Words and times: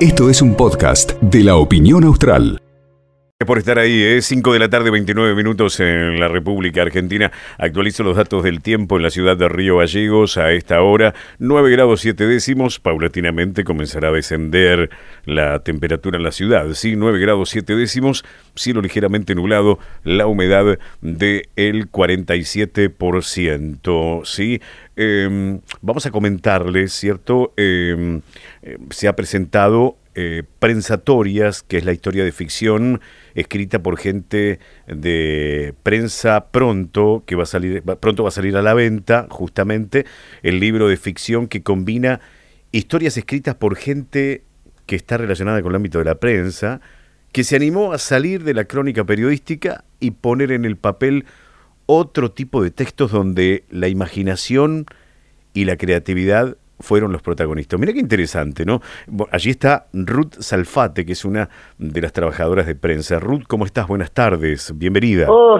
Esto 0.00 0.30
es 0.30 0.42
un 0.42 0.54
podcast 0.54 1.12
de 1.20 1.42
la 1.42 1.56
opinión 1.56 2.04
austral. 2.04 2.60
Por 3.44 3.58
estar 3.58 3.78
ahí, 3.78 4.02
es 4.02 4.24
5 4.26 4.54
de 4.54 4.58
la 4.58 4.70
tarde, 4.70 4.90
29 4.90 5.34
minutos 5.34 5.78
en 5.80 6.18
la 6.18 6.26
República 6.26 6.80
Argentina. 6.80 7.30
Actualizo 7.58 8.02
los 8.02 8.16
datos 8.16 8.42
del 8.42 8.62
tiempo 8.62 8.96
en 8.96 9.02
la 9.02 9.10
ciudad 9.10 9.36
de 9.36 9.46
Río 9.46 9.76
Gallegos 9.76 10.38
a 10.38 10.52
esta 10.52 10.80
hora. 10.80 11.12
9 11.38 11.70
grados 11.70 12.00
7 12.00 12.26
décimos. 12.26 12.80
Paulatinamente 12.80 13.62
comenzará 13.62 14.08
a 14.08 14.12
descender 14.12 14.88
la 15.26 15.58
temperatura 15.58 16.16
en 16.16 16.22
la 16.22 16.32
ciudad. 16.32 16.72
Sí, 16.72 16.96
9 16.96 17.18
grados 17.18 17.50
7 17.50 17.76
décimos. 17.76 18.24
Cielo 18.54 18.80
ligeramente 18.80 19.34
nublado. 19.34 19.78
La 20.02 20.26
humedad 20.26 20.78
del 21.02 21.42
el 21.56 21.90
47%. 21.90 24.24
Sí. 24.24 24.62
Em, 24.96 25.60
vamos 25.82 26.06
a 26.06 26.10
comentarles, 26.10 26.92
¿cierto? 26.92 27.52
Em, 27.58 28.22
eh, 28.62 28.78
se 28.90 29.08
ha 29.08 29.14
presentado 29.14 29.98
eh, 30.14 30.42
Prensatorias, 30.58 31.62
que 31.62 31.76
es 31.76 31.84
la 31.84 31.92
historia 31.92 32.24
de 32.24 32.32
ficción 32.32 33.02
escrita 33.34 33.82
por 33.82 33.98
gente 33.98 34.58
de 34.86 35.74
prensa 35.82 36.46
pronto, 36.50 37.22
que 37.26 37.36
va 37.36 37.42
a 37.42 37.46
salir, 37.46 37.82
pronto 37.82 38.22
va 38.22 38.30
a 38.30 38.32
salir 38.32 38.56
a 38.56 38.62
la 38.62 38.72
venta, 38.72 39.26
justamente, 39.28 40.06
el 40.42 40.58
libro 40.58 40.88
de 40.88 40.96
ficción 40.96 41.46
que 41.46 41.62
combina 41.62 42.20
historias 42.72 43.18
escritas 43.18 43.54
por 43.54 43.76
gente 43.76 44.44
que 44.86 44.96
está 44.96 45.18
relacionada 45.18 45.60
con 45.60 45.72
el 45.72 45.76
ámbito 45.76 45.98
de 45.98 46.06
la 46.06 46.14
prensa, 46.14 46.80
que 47.32 47.44
se 47.44 47.56
animó 47.56 47.92
a 47.92 47.98
salir 47.98 48.44
de 48.44 48.54
la 48.54 48.64
crónica 48.64 49.04
periodística 49.04 49.84
y 50.00 50.12
poner 50.12 50.52
en 50.52 50.64
el 50.64 50.76
papel 50.76 51.26
otro 51.86 52.30
tipo 52.30 52.62
de 52.62 52.70
textos 52.70 53.12
donde 53.12 53.64
la 53.70 53.88
imaginación 53.88 54.86
y 55.54 55.64
la 55.64 55.76
creatividad 55.76 56.56
fueron 56.80 57.12
los 57.12 57.22
protagonistas. 57.22 57.80
Mira 57.80 57.92
qué 57.92 58.00
interesante, 58.00 58.64
¿no? 58.64 58.80
Allí 59.30 59.50
está 59.50 59.86
Ruth 59.92 60.34
Salfate, 60.38 61.06
que 61.06 61.12
es 61.12 61.24
una 61.24 61.48
de 61.78 62.00
las 62.00 62.12
trabajadoras 62.12 62.66
de 62.66 62.74
prensa. 62.74 63.18
Ruth, 63.18 63.44
¿cómo 63.48 63.64
estás? 63.64 63.86
Buenas 63.86 64.12
tardes, 64.12 64.72
bienvenida. 64.76 65.26
Oh, 65.28 65.58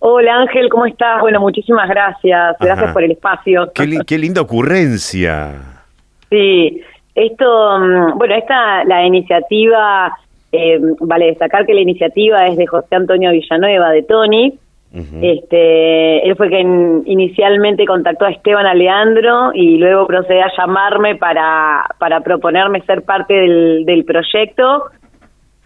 hola 0.00 0.40
Ángel, 0.40 0.68
¿cómo 0.68 0.86
estás? 0.86 1.20
Bueno, 1.20 1.40
muchísimas 1.40 1.88
gracias, 1.88 2.56
gracias 2.58 2.92
por 2.92 3.04
el 3.04 3.12
espacio. 3.12 3.70
Qué, 3.74 4.18
linda 4.18 4.40
ocurrencia. 4.40 5.82
Sí, 6.30 6.82
esto, 7.14 7.78
mm, 7.78 8.18
bueno, 8.18 8.34
esta, 8.34 8.84
la 8.84 9.06
iniciativa, 9.06 10.12
eh, 10.50 10.80
vale 11.00 11.26
destacar 11.26 11.64
que 11.64 11.74
la 11.74 11.82
iniciativa 11.82 12.46
es 12.46 12.56
de 12.56 12.66
José 12.66 12.96
Antonio 12.96 13.30
Villanueva, 13.30 13.90
de 13.90 14.02
Tony, 14.02 14.58
este, 14.92 16.26
él 16.26 16.36
fue 16.36 16.48
quien 16.48 17.02
inicialmente 17.04 17.84
contactó 17.84 18.24
a 18.24 18.30
Esteban 18.30 18.66
Aleandro 18.66 19.50
y 19.52 19.76
luego 19.76 20.06
procedió 20.06 20.44
a 20.44 20.52
llamarme 20.56 21.16
para, 21.16 21.84
para 21.98 22.20
proponerme 22.20 22.80
ser 22.82 23.02
parte 23.02 23.34
del, 23.34 24.04
proyecto, 24.06 24.84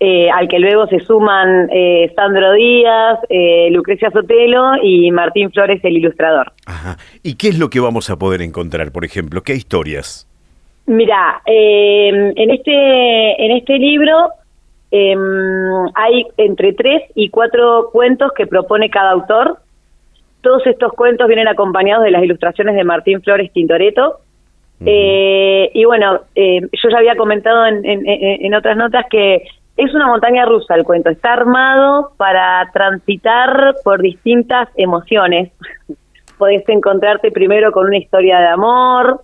eh, 0.01 0.29
al 0.31 0.49
que 0.49 0.59
luego 0.59 0.87
se 0.89 0.99
suman 1.01 1.69
eh, 1.71 2.13
Sandro 2.17 2.55
Díaz, 2.55 3.21
eh, 3.29 3.69
Lucrecia 3.71 4.11
Sotelo 4.11 4.73
y 4.83 5.11
Martín 5.13 5.53
Flores, 5.53 5.81
el 5.85 5.99
ilustrador. 5.99 6.53
Ajá. 6.67 6.97
¿Y 7.23 7.37
qué 7.37 7.49
es 7.49 7.59
lo 7.59 7.71
que 7.71 7.79
vamos 7.79 8.11
a 8.11 8.19
poder 8.19 8.43
encontrar, 8.43 8.91
por 8.91 9.05
ejemplo? 9.05 9.43
¿Qué 9.43 9.55
historias? 9.55 10.27
Mira, 10.87 11.41
en 11.47 12.51
este 12.51 13.45
en 13.45 13.57
este 13.59 13.79
libro 13.79 14.33
eh, 14.91 15.17
hay 15.95 16.27
entre 16.37 16.73
tres 16.73 17.03
y 17.15 17.31
cuatro 17.31 17.91
cuentos 17.93 18.33
que 18.33 18.47
propone 18.47 18.91
cada 18.91 19.13
autor. 19.13 19.59
Todos 20.43 20.67
estos 20.67 20.93
cuentos 20.93 21.29
vienen 21.29 21.49
acompañados 21.49 22.05
de 22.05 22.11
las 22.11 22.23
ilustraciones 22.23 22.75
de 22.75 22.85
Martín 22.85 23.23
Flores 23.23 23.53
Tintoretto. 23.53 24.21
eh, 24.85 25.71
y 25.75 25.85
bueno, 25.85 26.21
eh, 26.35 26.61
yo 26.63 26.89
ya 26.91 26.99
había 26.99 27.17
comentado 27.17 27.67
en, 27.67 27.83
en, 27.85 28.55
otras 28.55 28.77
notas 28.77 29.05
que 29.11 29.45
es 29.77 29.95
una 29.95 30.07
montaña 30.07 30.45
rusa 30.47 30.75
el 30.75 30.85
cuento. 30.85 31.11
Está 31.11 31.35
armado 31.35 32.13
para 32.17 32.69
transitar 32.73 33.77
por 33.85 34.01
distintas 34.01 34.69
emociones. 34.77 35.53
Podés 36.39 36.67
encontrarte 36.69 37.31
primero 37.31 37.71
con 37.71 37.87
una 37.87 37.99
historia 37.99 38.39
de 38.39 38.49
amor, 38.49 39.23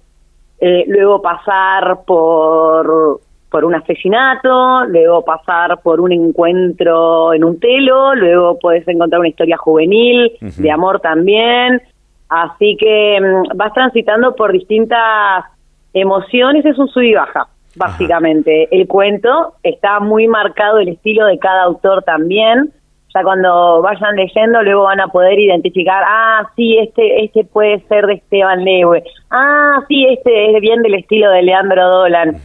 eh, 0.61 0.85
luego 0.87 1.21
pasar 1.21 2.05
por 2.07 3.21
por 3.51 3.65
un 3.65 3.75
asesinato, 3.75 4.85
luego 4.87 5.25
pasar 5.25 5.81
por 5.83 6.01
un 6.01 6.13
encuentro 6.13 7.33
en 7.33 7.45
un 7.45 7.61
telo, 7.61 8.15
luego 8.15 8.59
puedes 8.59 8.87
encontrar 8.89 9.21
una 9.21 9.29
historia 9.29 9.57
juvenil, 9.57 10.33
de 10.41 10.71
amor 10.71 11.01
también. 11.01 11.81
Así 12.29 12.77
que 12.79 13.21
mm, 13.21 13.57
vas 13.57 13.73
transitando 13.73 14.35
por 14.35 14.53
distintas 14.53 15.45
emociones, 15.93 16.65
es 16.65 16.79
un 16.79 16.89
sub 16.89 17.03
y 17.03 17.15
baja, 17.15 17.47
básicamente. 17.77 18.69
El 18.71 18.89
cuento 18.89 19.55
está 19.63 20.01
muy 20.01 20.27
marcado 20.27 20.79
el 20.79 20.89
estilo 20.89 21.27
de 21.27 21.39
cada 21.39 21.65
autor 21.65 22.03
también. 22.03 22.73
Ya 23.15 23.23
cuando 23.23 23.81
vayan 23.81 24.17
leyendo, 24.17 24.63
luego 24.63 24.83
van 24.83 25.01
a 25.01 25.07
poder 25.07 25.39
identificar, 25.39 26.03
ah, 26.07 26.51
sí, 26.57 26.77
este, 26.79 27.25
este 27.25 27.45
puede 27.45 27.81
ser 27.89 28.07
de 28.07 28.15
Esteban 28.15 28.63
Lewe, 28.65 29.03
ah, 29.31 29.79
sí, 29.89 30.05
este 30.07 30.55
es 30.55 30.61
bien 30.61 30.83
del 30.83 30.95
estilo 30.95 31.31
de 31.31 31.43
Leandro 31.43 31.89
Dolan. 31.89 32.37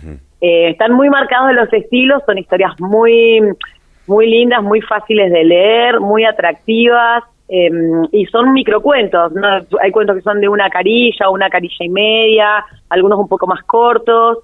Eh, 0.42 0.72
están 0.72 0.92
muy 0.94 1.10
marcados 1.10 1.54
los 1.54 1.72
estilos, 1.72 2.24
son 2.26 2.40
historias 2.40 2.74
muy, 2.80 3.42
muy 4.08 4.28
lindas, 4.30 4.64
muy 4.64 4.82
fáciles 4.82 5.32
de 5.32 5.44
leer, 5.44 6.00
muy 6.00 6.26
atractivas. 6.26 7.24
Em, 7.54 8.08
y 8.14 8.26
son 8.28 8.54
microcuentos, 8.54 9.34
¿no? 9.34 9.46
hay 9.82 9.92
cuentos 9.92 10.16
que 10.16 10.22
son 10.22 10.40
de 10.40 10.48
una 10.48 10.70
carilla 10.70 11.30
una 11.30 11.50
carilla 11.50 11.76
y 11.86 11.90
media, 11.90 12.66
algunos 12.88 13.20
un 13.20 13.28
poco 13.28 13.46
más 13.46 13.62
cortos, 13.64 14.38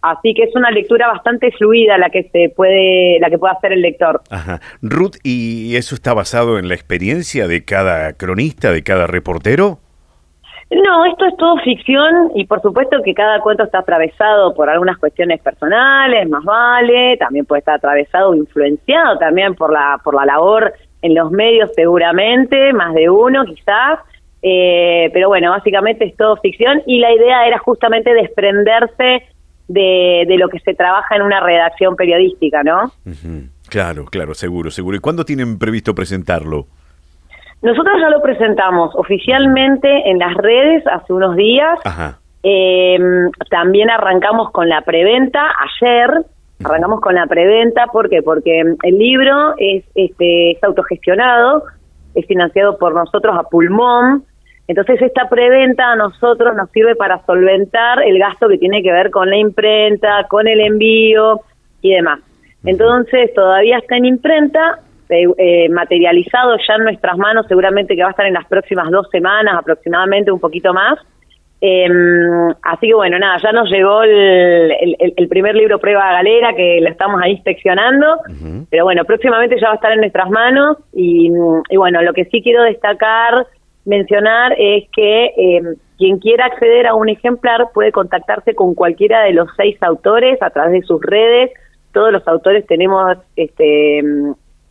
así 0.00 0.32
que 0.32 0.44
es 0.44 0.54
una 0.54 0.70
lectura 0.70 1.08
bastante 1.08 1.50
fluida 1.50 1.98
la 1.98 2.08
que 2.08 2.30
se 2.30 2.52
puede, 2.54 3.18
la 3.18 3.30
que 3.30 3.38
puede 3.38 3.54
hacer 3.54 3.72
el 3.72 3.82
lector. 3.82 4.20
Ajá. 4.30 4.60
Ruth, 4.80 5.16
¿y 5.24 5.74
eso 5.74 5.96
está 5.96 6.14
basado 6.14 6.56
en 6.56 6.68
la 6.68 6.74
experiencia 6.74 7.48
de 7.48 7.64
cada 7.64 8.12
cronista, 8.12 8.70
de 8.70 8.84
cada 8.84 9.08
reportero? 9.08 9.80
No, 10.74 11.04
esto 11.04 11.26
es 11.26 11.36
todo 11.36 11.56
ficción 11.58 12.30
y 12.34 12.46
por 12.46 12.62
supuesto 12.62 13.02
que 13.04 13.12
cada 13.12 13.40
cuento 13.40 13.64
está 13.64 13.80
atravesado 13.80 14.54
por 14.54 14.70
algunas 14.70 14.96
cuestiones 14.96 15.40
personales, 15.42 16.28
más 16.30 16.44
vale, 16.44 17.16
también 17.18 17.44
puede 17.44 17.58
estar 17.60 17.74
atravesado 17.74 18.30
o 18.30 18.34
influenciado 18.34 19.18
también 19.18 19.54
por 19.54 19.72
la 19.72 20.00
por 20.02 20.14
la 20.14 20.24
labor 20.24 20.72
en 21.02 21.14
los 21.14 21.30
medios 21.30 21.70
seguramente, 21.74 22.72
más 22.72 22.94
de 22.94 23.10
uno 23.10 23.44
quizás, 23.44 24.00
eh, 24.40 25.10
pero 25.12 25.28
bueno, 25.28 25.50
básicamente 25.50 26.06
es 26.06 26.16
todo 26.16 26.36
ficción 26.36 26.82
y 26.86 27.00
la 27.00 27.12
idea 27.12 27.46
era 27.46 27.58
justamente 27.58 28.14
desprenderse 28.14 29.26
de, 29.68 30.24
de 30.26 30.36
lo 30.38 30.48
que 30.48 30.58
se 30.60 30.74
trabaja 30.74 31.16
en 31.16 31.22
una 31.22 31.40
redacción 31.40 31.96
periodística, 31.96 32.62
¿no? 32.62 32.92
Claro, 33.68 34.06
claro, 34.06 34.34
seguro, 34.34 34.70
seguro. 34.70 34.96
¿Y 34.96 35.00
cuándo 35.00 35.24
tienen 35.24 35.58
previsto 35.58 35.94
presentarlo? 35.94 36.66
Nosotros 37.62 37.94
ya 38.00 38.10
lo 38.10 38.20
presentamos 38.20 38.94
oficialmente 38.96 40.10
en 40.10 40.18
las 40.18 40.34
redes 40.34 40.84
hace 40.86 41.12
unos 41.12 41.36
días. 41.36 41.78
Em, 42.42 43.30
también 43.50 43.88
arrancamos 43.88 44.50
con 44.50 44.68
la 44.68 44.80
preventa 44.80 45.40
ayer. 45.80 46.10
Arrancamos 46.64 47.00
con 47.00 47.14
la 47.14 47.26
preventa, 47.26 47.86
¿por 47.86 48.08
qué? 48.08 48.22
Porque 48.22 48.60
el 48.60 48.98
libro 48.98 49.54
es, 49.58 49.84
este, 49.94 50.52
es 50.52 50.64
autogestionado, 50.64 51.64
es 52.14 52.26
financiado 52.26 52.78
por 52.78 52.94
nosotros 52.94 53.36
a 53.38 53.44
pulmón. 53.44 54.24
Entonces 54.66 55.00
esta 55.02 55.28
preventa 55.28 55.92
a 55.92 55.96
nosotros 55.96 56.56
nos 56.56 56.70
sirve 56.70 56.96
para 56.96 57.24
solventar 57.26 58.02
el 58.02 58.18
gasto 58.18 58.48
que 58.48 58.58
tiene 58.58 58.82
que 58.82 58.92
ver 58.92 59.10
con 59.10 59.28
la 59.30 59.36
imprenta, 59.36 60.26
con 60.28 60.48
el 60.48 60.60
envío 60.60 61.40
y 61.80 61.94
demás. 61.94 62.20
Entonces 62.64 63.34
todavía 63.34 63.78
está 63.78 63.96
en 63.96 64.04
imprenta, 64.04 64.78
eh, 65.08 65.68
materializado 65.68 66.56
ya 66.66 66.74
en 66.74 66.84
nuestras 66.84 67.16
manos, 67.18 67.46
seguramente 67.48 67.94
que 67.94 68.02
va 68.02 68.08
a 68.08 68.12
estar 68.12 68.26
en 68.26 68.34
las 68.34 68.46
próximas 68.46 68.90
dos 68.90 69.08
semanas 69.10 69.56
aproximadamente, 69.58 70.30
un 70.30 70.40
poquito 70.40 70.72
más. 70.72 70.98
Em, 71.64 72.50
así 72.62 72.88
que 72.88 72.94
bueno, 72.94 73.20
nada, 73.20 73.36
ya 73.40 73.52
nos 73.52 73.70
llegó 73.70 74.02
el, 74.02 74.96
el, 75.16 75.28
primer 75.28 75.54
libro 75.54 75.78
Prueba 75.78 76.10
Galera 76.10 76.54
que 76.56 76.80
lo 76.80 76.88
estamos 76.88 77.20
ahí 77.22 77.32
inspeccionando, 77.32 78.18
pero 78.68 78.82
bueno, 78.82 79.04
próximamente 79.04 79.60
ya 79.60 79.68
va 79.68 79.74
a 79.74 79.76
estar 79.76 79.92
en 79.92 80.00
nuestras 80.00 80.28
manos 80.28 80.78
y, 80.92 81.30
y 81.70 81.76
bueno, 81.76 82.02
lo 82.02 82.14
que 82.14 82.24
sí 82.24 82.42
quiero 82.42 82.64
destacar, 82.64 83.46
mencionar 83.84 84.56
es 84.58 84.88
que 84.90 85.32
em, 85.36 85.76
quien 85.98 86.18
quiera 86.18 86.46
acceder 86.46 86.88
a 86.88 86.94
un 86.94 87.08
ejemplar 87.08 87.68
puede 87.72 87.92
contactarse 87.92 88.56
con 88.56 88.74
cualquiera 88.74 89.22
de 89.22 89.32
los 89.32 89.48
seis 89.56 89.80
autores 89.82 90.42
a 90.42 90.50
través 90.50 90.72
de 90.72 90.82
sus 90.82 91.00
redes. 91.00 91.52
Todos 91.92 92.10
los 92.10 92.26
autores 92.26 92.66
tenemos 92.66 93.18
este, 93.36 94.02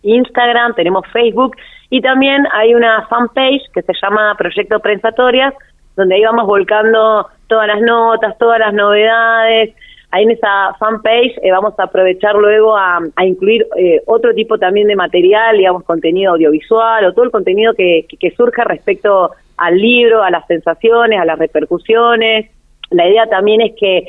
Instagram, 0.04 0.74
tenemos 0.76 1.06
Facebook 1.12 1.56
y 1.90 2.02
también 2.02 2.48
hay 2.54 2.74
una 2.74 3.06
fanpage 3.08 3.64
que 3.74 3.82
se 3.82 3.94
llama 4.02 4.36
Proyecto 4.38 4.80
Prensatorias, 4.80 5.54
donde 5.96 6.16
ahí 6.16 6.24
vamos 6.24 6.48
volcando 6.48 7.28
todas 7.48 7.68
las 7.68 7.82
notas, 7.82 8.38
todas 8.38 8.60
las 8.60 8.74
novedades. 8.74 9.76
Ahí 10.10 10.24
en 10.24 10.32
esa 10.32 10.74
fanpage 10.80 11.38
eh, 11.44 11.52
vamos 11.52 11.74
a 11.78 11.84
aprovechar 11.84 12.36
luego 12.36 12.78
a, 12.78 13.00
incluir 13.26 13.66
eh, 13.78 14.02
otro 14.06 14.34
tipo 14.34 14.58
también 14.58 14.88
de 14.88 14.96
material, 14.96 15.58
digamos, 15.58 15.84
contenido 15.84 16.34
audiovisual 16.34 17.06
o 17.06 17.14
todo 17.14 17.26
el 17.26 17.32
contenido 17.32 17.74
que, 17.74 18.06
que, 18.20 18.32
surja 18.32 18.64
respecto 18.64 19.32
al 19.58 19.78
libro, 19.78 20.24
a 20.24 20.30
las 20.30 20.46
sensaciones, 20.48 21.20
a 21.20 21.26
las 21.26 21.40
repercusiones. 21.40 22.50
La 22.90 23.08
idea 23.08 23.28
también 23.28 23.62
es 23.62 23.74
que 23.78 24.08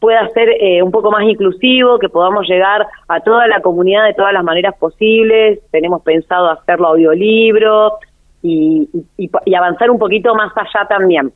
pueda 0.00 0.26
ser 0.30 0.48
eh, 0.60 0.82
un 0.82 0.90
poco 0.90 1.10
más 1.10 1.22
inclusivo, 1.22 1.98
que 1.98 2.08
podamos 2.08 2.48
llegar 2.48 2.86
a 3.06 3.20
toda 3.20 3.46
la 3.46 3.60
comunidad 3.60 4.06
de 4.06 4.14
todas 4.14 4.32
las 4.32 4.42
maneras 4.42 4.74
posibles. 4.78 5.60
Tenemos 5.70 6.02
pensado 6.02 6.50
hacerlo 6.50 6.88
audiolibro 6.88 7.98
y, 8.42 8.88
y, 9.18 9.30
y 9.44 9.54
avanzar 9.54 9.90
un 9.90 9.98
poquito 9.98 10.34
más 10.34 10.52
allá 10.56 10.88
también. 10.88 11.32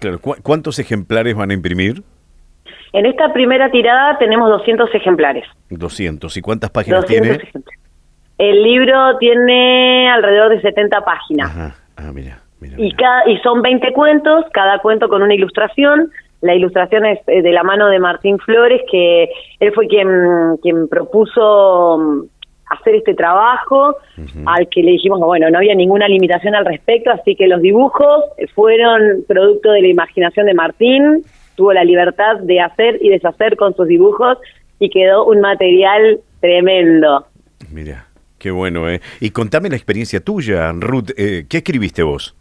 Claro. 0.00 0.18
¿Cuántos 0.42 0.78
ejemplares 0.78 1.36
van 1.36 1.50
a 1.50 1.54
imprimir? 1.54 2.02
En 2.92 3.06
esta 3.06 3.32
primera 3.32 3.70
tirada 3.70 4.18
tenemos 4.18 4.48
200 4.50 4.94
ejemplares. 4.94 5.44
200. 5.70 6.36
¿Y 6.36 6.40
cuántas 6.40 6.70
páginas 6.70 7.04
tiene? 7.06 7.38
El 8.38 8.62
libro 8.62 9.16
tiene 9.18 10.08
alrededor 10.10 10.50
de 10.50 10.60
70 10.60 11.00
páginas. 11.04 11.50
Ajá. 11.50 11.74
Ah, 11.96 12.10
mira, 12.12 12.38
mira, 12.60 12.74
Y, 12.78 12.92
cada, 12.92 13.28
y 13.28 13.38
son 13.38 13.62
20 13.62 13.92
cuentos, 13.92 14.44
cada 14.52 14.78
cuento 14.78 15.08
con 15.08 15.22
una 15.22 15.34
ilustración. 15.34 16.10
La 16.44 16.54
ilustración 16.54 17.06
es 17.06 17.18
eh, 17.26 17.40
de 17.40 17.52
la 17.52 17.62
mano 17.62 17.88
de 17.88 17.98
Martín 17.98 18.38
Flores, 18.38 18.82
que 18.90 19.30
él 19.60 19.72
fue 19.72 19.86
quien, 19.86 20.58
quien 20.60 20.88
propuso 20.88 21.96
mm, 21.98 22.24
hacer 22.68 22.96
este 22.96 23.14
trabajo, 23.14 23.96
al 24.44 24.68
que 24.68 24.82
le 24.82 24.90
dijimos 24.90 25.20
que 25.20 25.24
bueno, 25.24 25.48
no 25.48 25.56
había 25.56 25.74
ninguna 25.74 26.06
limitación 26.06 26.54
al 26.54 26.66
respecto, 26.66 27.10
así 27.10 27.34
que 27.34 27.46
los 27.46 27.62
dibujos 27.62 28.24
fueron 28.54 29.24
producto 29.26 29.72
de 29.72 29.80
la 29.80 29.88
imaginación 29.88 30.44
de 30.44 30.52
Martín, 30.52 31.24
tuvo 31.56 31.72
la 31.72 31.82
libertad 31.82 32.36
de 32.42 32.60
hacer 32.60 32.98
y 33.00 33.08
deshacer 33.08 33.56
con 33.56 33.74
sus 33.74 33.88
dibujos 33.88 34.36
y 34.78 34.90
quedó 34.90 35.24
un 35.24 35.40
material 35.40 36.20
tremendo. 36.40 37.24
Mira, 37.72 38.08
qué 38.38 38.50
bueno, 38.50 38.90
¿eh? 38.90 39.00
Y 39.20 39.30
contame 39.30 39.70
la 39.70 39.76
experiencia 39.76 40.20
tuya, 40.20 40.72
Ruth, 40.72 41.10
eh, 41.16 41.46
¿qué 41.48 41.58
escribiste 41.58 42.02
vos? 42.02 42.36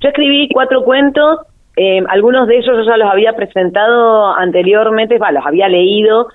Yo 0.00 0.08
escribí 0.10 0.48
cuatro 0.52 0.84
cuentos, 0.84 1.40
eh, 1.82 2.04
algunos 2.10 2.46
de 2.46 2.58
ellos 2.58 2.76
yo 2.76 2.82
ya 2.82 2.98
los 2.98 3.10
había 3.10 3.32
presentado 3.32 4.34
anteriormente, 4.34 5.16
va, 5.16 5.32
los 5.32 5.46
había 5.46 5.66
leído 5.66 6.28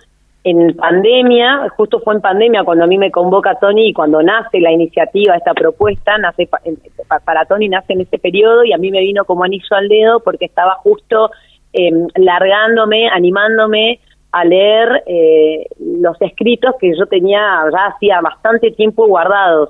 en 0.43 0.75
pandemia, 0.75 1.69
justo 1.77 1.99
fue 1.99 2.15
en 2.15 2.21
pandemia 2.21 2.63
cuando 2.63 2.85
a 2.85 2.87
mí 2.87 2.97
me 2.97 3.11
convoca 3.11 3.53
Tony 3.59 3.89
y 3.89 3.93
cuando 3.93 4.23
nace 4.23 4.59
la 4.59 4.71
iniciativa, 4.71 5.35
esta 5.35 5.53
propuesta, 5.53 6.17
nace 6.17 6.49
para 7.23 7.45
Tony 7.45 7.69
nace 7.69 7.93
en 7.93 8.01
ese 8.01 8.17
periodo 8.17 8.63
y 8.63 8.73
a 8.73 8.79
mí 8.79 8.89
me 8.89 9.01
vino 9.01 9.23
como 9.25 9.43
anillo 9.43 9.75
al 9.75 9.87
dedo 9.87 10.19
porque 10.19 10.45
estaba 10.45 10.77
justo 10.77 11.29
eh, 11.73 11.91
largándome, 12.15 13.07
animándome 13.09 13.99
a 14.31 14.45
leer 14.45 15.03
eh, 15.05 15.67
los 15.79 16.19
escritos 16.23 16.73
que 16.79 16.91
yo 16.97 17.05
tenía 17.05 17.39
ya 17.71 17.85
hacía 17.93 18.19
bastante 18.19 18.71
tiempo 18.71 19.05
guardados. 19.05 19.69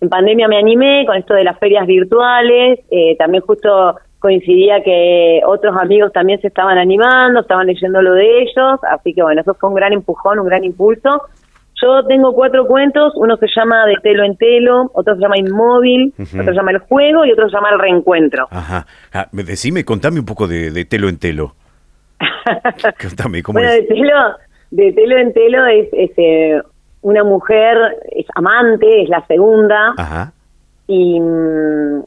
En 0.00 0.08
pandemia 0.08 0.48
me 0.48 0.58
animé 0.58 1.06
con 1.06 1.16
esto 1.16 1.34
de 1.34 1.44
las 1.44 1.56
ferias 1.60 1.86
virtuales, 1.86 2.80
eh, 2.90 3.14
también 3.16 3.44
justo 3.44 3.94
coincidía 4.24 4.82
que 4.82 5.42
otros 5.46 5.76
amigos 5.76 6.10
también 6.10 6.40
se 6.40 6.46
estaban 6.46 6.78
animando, 6.78 7.40
estaban 7.40 7.66
leyendo 7.66 8.00
lo 8.00 8.14
de 8.14 8.40
ellos, 8.40 8.80
así 8.90 9.12
que 9.12 9.22
bueno, 9.22 9.42
eso 9.42 9.52
fue 9.52 9.68
un 9.68 9.74
gran 9.74 9.92
empujón, 9.92 10.38
un 10.38 10.46
gran 10.46 10.64
impulso. 10.64 11.10
Yo 11.74 12.06
tengo 12.06 12.32
cuatro 12.32 12.66
cuentos, 12.66 13.12
uno 13.16 13.36
se 13.36 13.46
llama 13.54 13.84
De 13.84 13.96
telo 14.02 14.24
en 14.24 14.38
telo, 14.38 14.90
otro 14.94 15.14
se 15.16 15.20
llama 15.20 15.36
Inmóvil, 15.36 16.14
otro 16.18 16.42
se 16.42 16.54
llama 16.54 16.70
El 16.70 16.78
juego 16.78 17.26
y 17.26 17.32
otro 17.32 17.50
se 17.50 17.54
llama 17.54 17.68
El 17.74 17.78
reencuentro. 17.78 18.46
Ajá. 18.50 18.86
Ah, 19.12 19.28
decime, 19.30 19.84
contame 19.84 20.20
un 20.20 20.24
poco 20.24 20.48
de, 20.48 20.70
de 20.70 20.86
telo 20.86 21.10
en 21.10 21.18
telo. 21.18 21.52
contame, 23.02 23.42
¿cómo 23.42 23.58
bueno, 23.58 23.74
De 23.74 23.82
telo, 23.82 24.16
de 24.70 24.92
telo 24.94 25.18
en 25.18 25.34
telo 25.34 25.66
es, 25.66 25.88
eh, 26.16 26.62
una 27.02 27.24
mujer, 27.24 27.76
es 28.12 28.24
amante, 28.34 29.02
es 29.02 29.10
la 29.10 29.22
segunda. 29.26 29.92
Ajá 29.98 30.32
y 30.86 31.18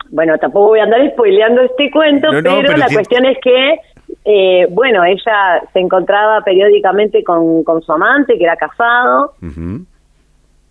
bueno, 0.09 0.37
tampoco 0.37 0.67
voy 0.67 0.79
a 0.79 0.83
andar 0.83 1.09
spoileando 1.11 1.61
este 1.61 1.89
cuento, 1.89 2.29
pero, 2.31 2.77
la 2.77 2.87
cuestión 2.93 3.25
es 3.25 3.37
que, 3.41 3.79
eh, 4.23 4.67
bueno, 4.69 5.03
ella 5.03 5.63
se 5.73 5.79
encontraba 5.79 6.41
periódicamente 6.41 7.23
con, 7.23 7.63
con 7.63 7.81
su 7.81 7.91
amante, 7.91 8.37
que 8.37 8.43
era 8.43 8.55
casado, 8.55 9.33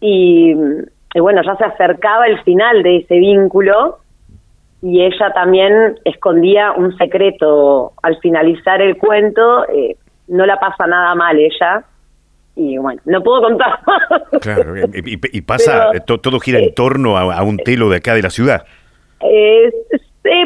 y, 0.01 0.55
bueno, 1.19 1.43
ya 1.45 1.57
se 1.57 1.65
acercaba 1.65 2.27
el 2.27 2.41
final 2.43 2.83
de 2.83 2.99
ese 2.99 3.17
vínculo, 3.17 3.99
y 4.83 5.03
ella 5.03 5.33
también 5.35 5.99
escondía 6.05 6.73
un 6.73 6.97
secreto. 6.97 7.93
Al 8.03 8.19
finalizar 8.19 8.81
el 8.83 8.97
cuento, 8.99 9.65
eh, 9.69 9.97
no 10.29 10.47
la 10.47 10.61
pasa 10.61 10.87
nada 10.87 11.15
mal 11.17 11.37
ella, 11.39 11.83
y 12.57 12.79
bueno, 12.79 13.01
no 13.05 13.23
puedo 13.23 13.43
contar. 13.43 13.79
Claro, 14.41 14.75
y, 14.93 15.41
pasa, 15.43 15.91
todo 16.05 16.41
gira 16.41 16.59
en 16.59 16.75
torno 16.75 17.17
a, 17.17 17.43
un 17.43 17.59
telo 17.59 17.89
de 17.89 17.97
acá 17.97 18.15
de 18.15 18.23
la 18.23 18.31
ciudad. 18.31 18.65
Eh, 19.21 19.73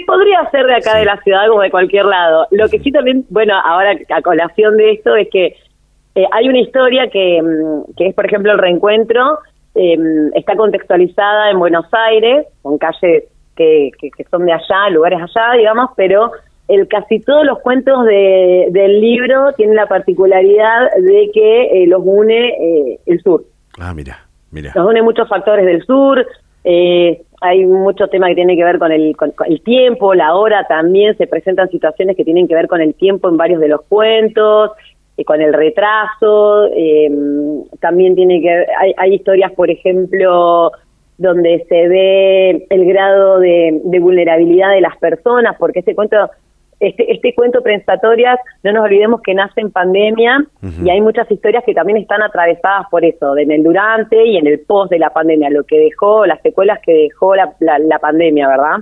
podría 0.06 0.48
ser 0.50 0.66
de 0.66 0.74
acá 0.74 0.96
de 0.96 1.04
la 1.04 1.20
ciudad 1.22 1.48
como 1.48 1.62
de 1.62 1.70
cualquier 1.70 2.04
lado. 2.04 2.46
Lo 2.50 2.68
que 2.68 2.78
sí 2.80 2.92
también, 2.92 3.24
bueno, 3.30 3.54
ahora 3.62 3.96
a 4.10 4.22
colación 4.22 4.76
de 4.76 4.92
esto 4.92 5.16
es 5.16 5.28
que 5.30 5.56
eh, 6.14 6.26
hay 6.32 6.48
una 6.48 6.60
historia 6.60 7.08
que, 7.10 7.42
mm, 7.42 7.94
que 7.96 8.08
es, 8.08 8.14
por 8.14 8.26
ejemplo, 8.26 8.52
el 8.52 8.58
reencuentro, 8.58 9.38
em, 9.74 10.30
está 10.34 10.56
contextualizada 10.56 11.50
en 11.50 11.58
Buenos 11.58 11.86
Aires, 11.92 12.46
con 12.62 12.78
calles 12.78 13.24
que, 13.56 13.90
que 13.98 14.24
son 14.30 14.46
de 14.46 14.52
allá, 14.52 14.88
lugares 14.90 15.20
allá, 15.20 15.58
digamos, 15.58 15.90
pero 15.96 16.32
el 16.70 16.86
casi 16.86 17.18
todos 17.20 17.44
los 17.44 17.58
cuentos 17.60 18.04
de, 18.04 18.68
del 18.70 19.00
libro 19.00 19.52
tienen 19.56 19.74
la 19.74 19.86
particularidad 19.86 20.88
de 20.96 21.30
que 21.34 21.82
eh, 21.82 21.86
los 21.88 22.00
une 22.04 22.48
eh, 22.48 23.00
el 23.06 23.20
sur. 23.22 23.44
Ah, 23.78 23.92
mira, 23.92 24.18
mira. 24.52 24.70
Los 24.76 24.86
une 24.86 25.02
muchos 25.02 25.28
factores 25.28 25.66
del 25.66 25.84
sur. 25.84 26.24
Eh, 26.62 27.22
hay 27.40 27.66
mucho 27.66 28.06
tema 28.06 28.28
que 28.28 28.36
tiene 28.36 28.54
que 28.54 28.62
ver 28.62 28.78
con 28.78 28.92
el, 28.92 29.16
con, 29.16 29.32
el 29.46 29.62
tiempo, 29.62 30.14
la 30.14 30.36
hora 30.36 30.64
también. 30.68 31.16
Se 31.16 31.26
presentan 31.26 31.68
situaciones 31.70 32.16
que 32.16 32.24
tienen 32.24 32.46
que 32.46 32.54
ver 32.54 32.68
con 32.68 32.80
el 32.80 32.94
tiempo 32.94 33.28
en 33.28 33.36
varios 33.36 33.60
de 33.60 33.68
los 33.68 33.82
cuentos, 33.88 34.70
con 35.26 35.40
el 35.40 35.52
retraso. 35.52 36.70
también 37.80 38.14
tiene 38.14 38.40
que 38.40 38.48
hay, 38.78 38.94
hay 38.96 39.14
historias, 39.14 39.52
por 39.52 39.70
ejemplo, 39.70 40.70
donde 41.18 41.66
se 41.68 41.88
ve 41.88 42.66
el 42.70 42.84
grado 42.86 43.40
de, 43.40 43.80
de, 43.84 43.98
vulnerabilidad 43.98 44.70
de 44.70 44.80
las 44.80 44.96
personas, 44.98 45.56
porque 45.58 45.80
ese 45.80 45.94
cuento 45.94 46.16
este, 46.80 47.12
este 47.12 47.34
cuento 47.34 47.62
Prensatorias, 47.62 48.38
no 48.62 48.72
nos 48.72 48.84
olvidemos 48.84 49.20
que 49.20 49.34
nace 49.34 49.60
en 49.60 49.70
pandemia 49.70 50.44
y 50.82 50.88
hay 50.88 51.00
muchas 51.02 51.30
historias 51.30 51.62
que 51.64 51.74
también 51.74 51.98
están 51.98 52.22
atravesadas 52.22 52.86
por 52.90 53.04
eso, 53.04 53.36
en 53.36 53.52
el 53.52 53.62
durante 53.62 54.26
y 54.26 54.38
en 54.38 54.46
el 54.46 54.60
post 54.60 54.90
de 54.90 54.98
la 54.98 55.10
pandemia, 55.10 55.50
lo 55.50 55.64
que 55.64 55.78
dejó, 55.78 56.24
las 56.24 56.40
secuelas 56.40 56.80
que 56.84 56.92
dejó 56.92 57.36
la, 57.36 57.52
la, 57.60 57.98
pandemia, 57.98 58.48
¿verdad? 58.48 58.78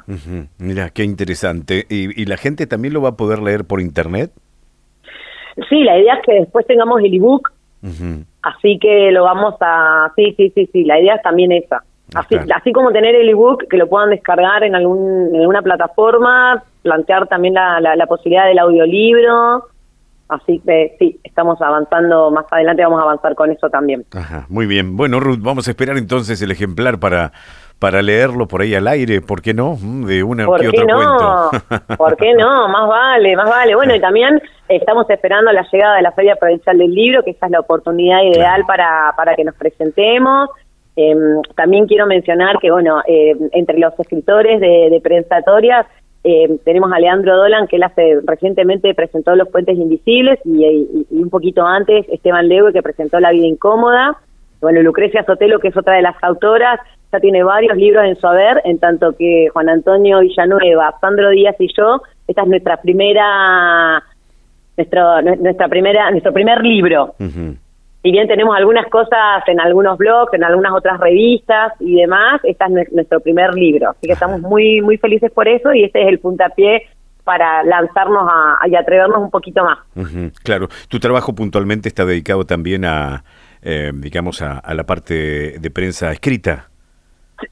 Mira, 0.59 0.91
qué 0.91 1.03
interesante. 1.03 1.85
¿Y, 1.89 2.25
la 2.27 2.37
gente 2.37 2.67
también 2.67 2.95
lo 2.95 3.03
va 3.03 3.11
a 3.11 3.17
poder 3.17 3.41
leer 3.41 3.65
por 3.65 3.81
internet? 3.81 4.31
Sí, 5.69 5.83
la 5.83 5.99
idea 5.99 6.15
es 6.15 6.21
que 6.25 6.35
después 6.35 6.67
tengamos 6.67 7.01
el 7.01 7.13
ebook, 7.13 7.51
así 8.43 8.79
que 8.79 9.11
lo 9.11 9.25
vamos 9.25 9.55
a... 9.61 10.13
Sí, 10.15 10.35
sí, 10.37 10.53
sí, 10.55 10.69
sí, 10.73 10.85
la 10.85 11.01
idea 11.01 11.17
es 11.17 11.23
también 11.23 11.51
esa. 11.51 11.83
Así, 12.15 12.37
así 12.55 12.73
como 12.73 12.91
tener 12.91 13.15
el 13.15 13.29
ebook 13.29 13.69
que 13.69 13.77
lo 13.77 13.87
puedan 13.87 14.11
descargar 14.11 14.65
en, 14.65 14.75
algún, 14.75 15.35
en 15.35 15.41
alguna 15.41 15.61
plataforma, 15.61 16.63
plantear 16.83 17.27
también 17.29 17.55
la, 17.55 17.81
la, 17.81 18.07
posibilidad 18.07 18.47
del 18.47 18.59
audiolibro. 18.59 19.67
Así 20.29 20.61
que 20.65 20.97
sí, 20.99 21.21
estamos 21.25 21.61
avanzando, 21.61 22.31
más 22.31 22.47
adelante 22.51 22.83
vamos 22.83 23.01
a 23.01 23.05
avanzar 23.05 23.35
con 23.35 23.51
eso 23.51 23.69
también. 23.69 24.05
Ajá, 24.15 24.47
muy 24.49 24.67
bien. 24.67 24.97
Bueno, 24.97 25.21
Ruth, 25.21 25.41
vamos 25.41 25.69
a 25.69 25.71
esperar 25.71 25.97
entonces 25.97 26.41
el 26.43 26.51
ejemplar 26.51 26.99
para, 26.99 27.33
para 27.79 28.03
leerlo 28.03 28.47
por 28.49 28.63
ahí 28.63 28.75
al 28.75 28.89
aire, 28.89 29.21
¿por 29.21 29.41
qué 29.41 29.55
no? 29.55 29.77
Mm, 29.81 30.05
de 30.05 30.23
una 30.23 30.47
¿Por 30.47 30.61
que 30.61 30.71
qué 30.71 30.85
no? 30.85 31.51
¿Por 31.97 32.17
qué 32.17 32.35
no? 32.35 32.69
Más 32.69 32.89
vale, 32.89 33.37
más 33.37 33.49
vale. 33.49 33.75
Bueno, 33.75 33.95
y 33.95 34.01
también 34.01 34.41
estamos 34.69 35.09
esperando 35.09 35.53
la 35.53 35.67
llegada 35.71 35.97
de 35.97 36.03
la 36.03 36.13
Feria 36.13 36.37
Provincial 36.37 36.77
del 36.77 36.93
Libro, 36.93 37.23
que 37.23 37.31
esa 37.31 37.47
es 37.47 37.53
la 37.53 37.61
oportunidad 37.61 38.23
ideal 38.23 38.65
para, 38.67 39.13
para 39.17 39.35
que 39.35 39.45
nos 39.45 39.55
presentemos. 39.55 40.51
Em, 41.01 41.41
también 41.55 41.87
quiero 41.87 42.09
mencionar 42.09 42.59
que, 42.59 42.73
bueno, 42.73 43.01
eh, 43.07 43.37
entre 43.53 43.79
los 43.79 43.97
escritores 44.01 44.61
de, 44.61 44.89
de 44.91 45.01
Prensatorias 45.01 45.87
eh, 46.25 46.59
tenemos 46.65 46.91
a 46.93 46.99
Leandro 46.99 47.37
Dolan, 47.37 47.69
que 47.69 47.77
él 47.77 47.85
hace, 47.85 48.19
recientemente 48.27 48.93
presentó 48.95 49.37
Los 49.37 49.49
Puentes 49.49 49.79
Invisibles, 49.79 50.41
y, 50.45 51.07
un 51.11 51.31
poquito 51.31 51.65
antes 51.65 52.05
Esteban 52.09 52.49
Lewe, 52.49 52.73
que 52.73 52.83
presentó 52.83 53.21
La 53.21 53.31
Vida 53.31 53.47
Incómoda. 53.47 54.17
Bueno, 54.61 54.83
Lucrecia 54.83 55.23
Sotelo, 55.23 55.61
que 55.61 55.69
es 55.69 55.77
otra 55.77 55.95
de 55.95 56.03
las 56.03 56.17
autoras, 56.21 56.81
ya 57.13 57.21
tiene 57.21 57.45
varios 57.45 57.77
libros 57.77 58.05
en 58.05 58.17
su 58.17 58.27
haber, 58.27 58.61
en 58.65 58.81
tanto 58.81 59.13
que 59.17 59.47
Juan 59.53 59.69
Antonio 59.69 60.19
Villanueva, 60.19 60.97
Sandro 61.01 61.31
Díaz 61.31 61.55
y 61.61 61.69
yo, 61.77 62.03
esta 62.27 62.43
es 62.43 62.49
nuestra 62.49 62.77
primera, 62.79 64.03
nuestro, 64.77 65.23
nuestra 65.23 65.69
primera, 65.69 66.11
nuestro 66.11 66.33
primer 66.33 66.61
libro 66.61 67.15
si 68.03 68.13
bien 68.13 68.29
tenemos 68.29 68.57
algunas 68.57 68.87
cosas 68.89 69.43
en 69.47 69.61
algunos 69.61 69.99
blogs, 69.99 70.33
en 70.33 70.45
algunas 70.45 70.73
otras 70.73 71.01
revistas 71.01 71.73
y 71.81 71.97
demás, 71.97 72.41
este 72.45 72.65
es 72.65 72.93
nuestro 72.93 73.21
primer 73.21 73.55
libro. 73.55 73.91
Así 73.91 74.07
que 74.07 74.13
estamos 74.13 74.41
muy, 74.41 74.81
muy 74.81 74.99
felices 74.99 75.33
por 75.33 75.49
eso 75.49 75.73
y 75.73 75.85
este 75.85 76.03
es 76.03 76.09
el 76.09 76.21
puntapié 76.21 76.87
para 77.25 77.63
lanzarnos 77.65 78.27
a, 78.27 78.67
y 78.69 78.75
atrevernos 78.75 79.19
un 79.19 79.31
poquito 79.31 79.63
más. 79.65 79.79
claro, 80.45 80.69
tu 80.89 80.99
trabajo 80.99 81.35
puntualmente 81.35 81.89
está 81.89 82.07
dedicado 82.07 82.45
también 82.45 82.85
a, 82.85 83.25
eh, 83.63 83.91
digamos, 83.95 84.41
a, 84.43 84.63
la 84.75 84.85
parte 84.85 85.59
de 85.59 85.71
prensa 85.71 86.13
escrita. 86.13 86.69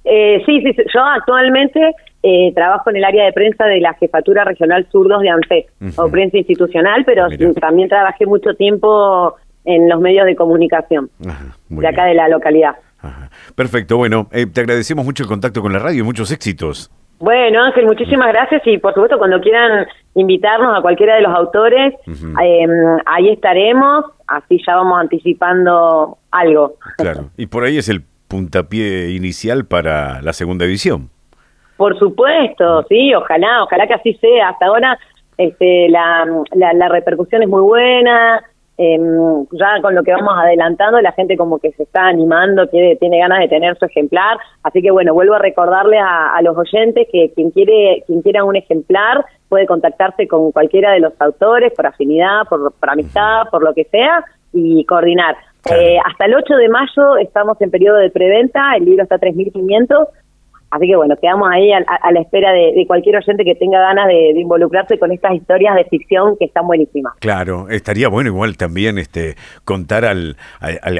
Eh, 0.04 0.42
sí, 0.46 0.62
sí, 0.62 0.74
yo 0.94 1.00
actualmente 1.04 1.94
eh, 2.22 2.52
trabajo 2.54 2.90
en 2.90 2.96
el 2.96 3.04
área 3.04 3.24
de 3.24 3.32
prensa 3.32 3.66
de 3.66 3.80
la 3.80 3.94
Jefatura 3.94 4.44
Regional 4.44 4.86
Sur 4.90 5.08
2 5.08 5.20
de 5.20 5.28
ANSES, 5.28 5.98
o 5.98 6.08
prensa 6.08 6.38
institucional, 6.38 7.04
pero 7.04 7.28
también 7.60 7.88
trabajé 7.88 8.26
mucho 8.26 8.54
tiempo 8.54 9.36
en 9.66 9.88
los 9.88 10.00
medios 10.00 10.24
de 10.26 10.34
comunicación 10.34 11.10
de 11.68 11.88
acá 11.88 12.04
de 12.04 12.14
la 12.14 12.28
localidad. 12.28 12.76
Perfecto, 13.54 13.96
bueno, 13.96 14.28
eh, 14.32 14.46
te 14.46 14.60
agradecemos 14.62 15.04
mucho 15.04 15.22
el 15.22 15.28
contacto 15.28 15.60
con 15.62 15.72
la 15.72 15.78
radio 15.78 16.00
y 16.00 16.02
muchos 16.02 16.30
éxitos. 16.32 16.90
Bueno, 17.18 17.62
Ángel, 17.64 17.86
muchísimas 17.86 18.28
gracias 18.28 18.62
y 18.66 18.78
por 18.78 18.92
supuesto 18.92 19.18
cuando 19.18 19.40
quieran 19.40 19.86
invitarnos 20.14 20.76
a 20.76 20.82
cualquiera 20.82 21.14
de 21.14 21.22
los 21.22 21.34
autores, 21.34 21.94
em, 22.06 22.70
ahí 23.06 23.30
estaremos, 23.30 24.04
así 24.26 24.60
ya 24.66 24.76
vamos 24.76 25.00
anticipando 25.00 26.18
algo. 26.30 26.74
Claro, 26.98 27.30
y 27.36 27.46
por 27.46 27.64
ahí 27.64 27.78
es 27.78 27.88
el 27.88 28.02
puntapié 28.28 29.10
inicial 29.10 29.64
para 29.64 30.20
la 30.20 30.32
segunda 30.32 30.64
edición. 30.66 31.08
Por 31.76 31.98
supuesto, 31.98 32.84
sí, 32.88 33.14
ojalá, 33.14 33.64
ojalá 33.64 33.86
que 33.86 33.94
así 33.94 34.14
sea. 34.14 34.50
Hasta 34.50 34.66
ahora 34.66 34.98
este, 35.38 35.88
la, 35.88 36.26
la 36.54 36.88
repercusión 36.88 37.42
es 37.42 37.48
muy 37.48 37.62
buena, 37.62 38.42
eh, 38.78 38.98
ya 39.52 39.80
con 39.80 39.94
lo 39.94 40.02
que 40.02 40.12
vamos 40.12 40.34
adelantando, 40.36 41.00
la 41.00 41.12
gente 41.12 41.36
como 41.36 41.58
que 41.58 41.72
se 41.72 41.84
está 41.84 42.08
animando, 42.08 42.68
quiere, 42.68 42.96
tiene 42.96 43.18
ganas 43.18 43.40
de 43.40 43.48
tener 43.48 43.76
su 43.78 43.86
ejemplar, 43.86 44.38
así 44.62 44.82
que 44.82 44.90
bueno, 44.90 45.14
vuelvo 45.14 45.34
a 45.34 45.38
recordarle 45.38 45.98
a, 45.98 46.38
los 46.42 46.56
oyentes 46.56 47.08
que 47.10 47.32
quien 47.34 47.50
quiere, 47.50 48.04
quien 48.06 48.20
quiera 48.20 48.44
un 48.44 48.56
ejemplar 48.56 49.24
puede 49.48 49.66
contactarse 49.66 50.28
con 50.28 50.52
cualquiera 50.52 50.92
de 50.92 51.00
los 51.00 51.12
autores 51.20 51.72
por 51.74 51.86
afinidad, 51.86 52.42
por, 52.48 52.72
amistad, 52.82 53.44
por 53.50 53.64
lo 53.64 53.72
que 53.72 53.84
sea 53.84 54.24
y 54.52 54.84
coordinar. 54.84 55.36
Eh, 55.70 55.98
hasta 56.04 56.26
el 56.26 56.34
8 56.34 56.54
de 56.54 56.68
mayo 56.68 57.16
estamos 57.16 57.60
en 57.60 57.70
periodo 57.70 57.96
de 57.96 58.10
preventa, 58.10 58.76
el 58.76 58.84
libro 58.84 59.02
está 59.02 59.16
a 59.16 59.20
3.500, 59.20 60.06
Así 60.70 60.88
que 60.88 60.96
bueno, 60.96 61.14
quedamos 61.20 61.48
ahí 61.52 61.72
a, 61.72 62.10
la 62.10 62.20
espera 62.20 62.52
de, 62.52 62.84
cualquier 62.86 63.16
oyente 63.16 63.44
que 63.44 63.54
tenga 63.54 63.80
ganas 63.80 64.08
de, 64.08 64.30
involucrarse 64.36 64.98
con 64.98 65.12
estas 65.12 65.34
historias 65.34 65.76
de 65.76 65.84
ficción 65.84 66.36
que 66.38 66.46
están 66.46 66.66
buenísimas. 66.66 67.14
Claro, 67.20 67.68
estaría 67.70 68.08
bueno 68.08 68.30
igual 68.30 68.56
también 68.56 68.98
este 68.98 69.36
contar 69.64 70.04
al, 70.04 70.36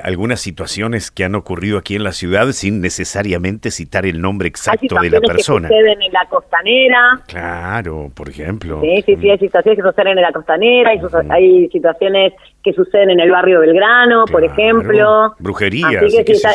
algunas 0.03 0.41
situaciones 0.41 1.11
que 1.11 1.25
han 1.25 1.35
ocurrido 1.35 1.79
aquí 1.79 1.97
en 1.97 2.05
la 2.05 2.13
ciudad 2.13 2.47
sin 2.53 2.81
necesariamente 2.81 3.71
citar 3.71 4.07
el 4.07 4.21
nombre 4.21 4.49
exacto 4.49 4.97
de 5.01 5.11
la 5.11 5.21
persona. 5.21 5.69
Que 5.69 5.75
suceden 5.75 6.03
en 6.03 6.13
la 6.13 6.27
costanera. 6.29 7.21
Claro, 7.27 8.11
por 8.15 8.29
ejemplo. 8.29 8.81
Sí, 8.81 9.03
sí, 9.05 9.17
sí, 9.17 9.31
hay 9.31 9.39
situaciones 9.39 9.83
que 9.83 9.89
suceden 9.89 10.19
en 10.19 10.23
la 10.23 10.33
costanera, 10.33 10.91
hay, 10.91 11.01
hay 11.31 11.69
situaciones 11.69 12.33
que 12.67 12.73
suceden 12.73 13.11
en 13.11 13.21
el 13.21 13.31
barrio 13.31 13.61
Belgrano, 13.61 14.25
por 14.25 14.43
ejemplo. 14.43 15.37
Brujerías. 15.39 16.03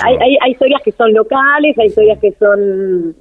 hay, 0.04 0.38
hay, 0.42 0.52
historias 0.52 0.82
que 0.84 0.92
son 0.92 1.14
locales, 1.14 1.78
hay 1.80 1.88
historias 1.88 2.20
que 2.20 2.34
son... 2.34 3.16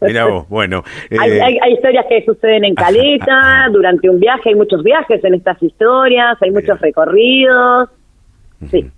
Mira 0.00 0.26
vos, 0.26 0.48
bueno. 0.48 0.84
hay, 1.10 1.32
eh, 1.32 1.42
hay, 1.42 1.72
historias 1.72 2.06
que 2.08 2.24
suceden 2.24 2.64
en 2.64 2.74
Caleta, 2.76 3.66
durante 3.72 4.08
un 4.08 4.20
viaje, 4.20 4.50
hay 4.50 4.54
muchos 4.54 4.84
viajes 4.84 5.24
en 5.24 5.34
estas 5.34 5.60
historias, 5.60 6.40
hay 6.40 6.52
muchos 6.52 6.80
recorridos. 6.80 7.88
Sí. 8.70 8.88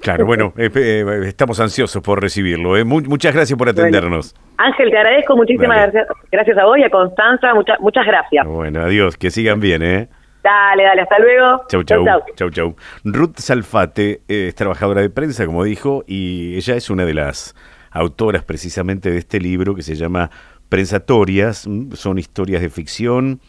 Claro, 0.00 0.26
bueno, 0.26 0.52
eh, 0.58 0.68
eh, 0.74 1.20
estamos 1.26 1.60
ansiosos 1.60 2.02
por 2.02 2.20
recibirlo. 2.20 2.84
muchas 2.84 3.32
gracias 3.32 3.56
por 3.56 3.68
atendernos. 3.68 4.34
Ángel, 4.56 4.90
te 4.90 4.98
agradezco 4.98 5.36
muchísimas 5.36 5.78
gracias, 5.80 6.08
gracias 6.32 6.58
a 6.58 6.64
vos 6.64 6.76
y 6.76 6.82
a 6.82 6.90
Constanza. 6.90 7.54
Muchas 7.54 7.78
muchas 7.78 8.04
gracias. 8.04 8.44
Bueno, 8.48 8.80
adiós, 8.80 9.16
que 9.16 9.30
sigan 9.30 9.60
bien, 9.60 9.84
¿eh? 9.84 10.08
Dale, 10.46 10.84
dale, 10.84 11.02
hasta 11.02 11.18
luego. 11.18 11.64
Chau, 11.66 11.82
chau. 11.82 12.04
Chau, 12.36 12.50
chau. 12.50 12.76
Ruth 13.02 13.38
Salfate 13.38 14.20
es 14.28 14.54
trabajadora 14.54 15.00
de 15.00 15.10
prensa, 15.10 15.44
como 15.44 15.64
dijo, 15.64 16.04
y 16.06 16.54
ella 16.54 16.76
es 16.76 16.88
una 16.88 17.04
de 17.04 17.14
las 17.14 17.56
autoras 17.90 18.44
precisamente 18.44 19.10
de 19.10 19.18
este 19.18 19.40
libro 19.40 19.74
que 19.74 19.82
se 19.82 19.96
llama 19.96 20.30
Prensatorias. 20.68 21.68
Son 21.94 22.18
historias 22.20 22.62
de 22.62 22.70
ficción 22.70 23.40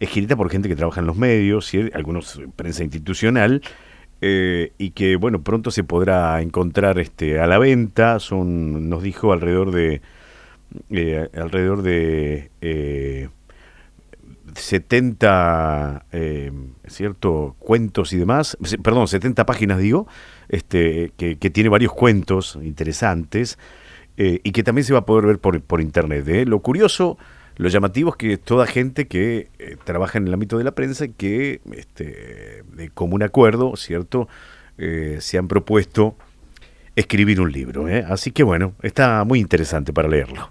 escrita 0.00 0.34
por 0.34 0.50
gente 0.50 0.68
que 0.68 0.74
trabaja 0.74 0.98
en 0.98 1.06
los 1.06 1.14
medios, 1.14 1.70
algunos 1.94 2.42
prensa 2.56 2.82
institucional. 2.82 3.62
Eh, 4.20 4.72
y 4.78 4.90
que 4.90 5.14
bueno 5.14 5.42
pronto 5.42 5.70
se 5.70 5.84
podrá 5.84 6.40
encontrar 6.42 7.00
este 7.00 7.40
a 7.40 7.48
la 7.48 7.58
venta 7.58 8.20
son 8.20 8.88
nos 8.88 9.02
dijo 9.02 9.32
alrededor 9.32 9.72
de 9.72 10.00
eh, 10.90 11.28
alrededor 11.34 11.82
de 11.82 12.52
eh, 12.60 13.30
70 14.54 16.06
eh, 16.12 16.52
cierto 16.86 17.56
cuentos 17.58 18.12
y 18.12 18.18
demás, 18.18 18.56
perdón, 18.82 19.08
70 19.08 19.46
páginas 19.46 19.78
digo, 19.78 20.06
este, 20.48 21.12
que, 21.16 21.36
tiene 21.36 21.68
varios 21.68 21.92
cuentos 21.92 22.58
interesantes 22.62 23.58
eh, 24.16 24.40
y 24.42 24.52
que 24.52 24.62
también 24.62 24.84
se 24.84 24.92
va 24.92 25.00
a 25.00 25.06
poder 25.06 25.26
ver 25.26 25.38
por, 25.38 25.60
por 25.62 25.80
internet. 25.80 26.26
¿eh? 26.28 26.44
Lo 26.44 26.60
curioso, 26.60 27.18
lo 27.56 27.68
llamativo 27.68 28.10
es 28.10 28.16
que 28.16 28.38
toda 28.38 28.66
gente 28.66 29.06
que 29.06 29.50
trabaja 29.84 30.18
en 30.18 30.26
el 30.26 30.34
ámbito 30.34 30.58
de 30.58 30.64
la 30.64 30.72
prensa 30.72 31.08
que 31.08 31.60
este, 31.72 32.64
de 32.74 32.90
común 32.90 33.22
acuerdo, 33.22 33.76
¿cierto? 33.76 34.28
se 34.76 35.38
han 35.38 35.46
propuesto 35.46 36.16
escribir 36.96 37.40
un 37.40 37.52
libro. 37.52 37.86
Así 38.08 38.32
que 38.32 38.42
bueno, 38.42 38.74
está 38.82 39.22
muy 39.24 39.38
interesante 39.38 39.92
para 39.92 40.08
leerlo. 40.08 40.50